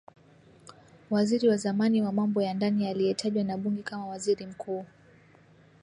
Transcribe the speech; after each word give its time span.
Waziri 1.09 1.47
wa 1.49 1.57
zamani 1.57 2.01
wa 2.01 2.11
mambo 2.11 2.41
ya 2.41 2.53
ndani 2.53 2.87
aliyetajwa 2.87 3.43
na 3.43 3.57
bunge 3.57 3.83
kama 3.83 4.05
waziri 4.07 4.45
mkuu. 4.45 4.85